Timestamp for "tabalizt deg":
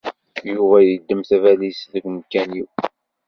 1.29-2.03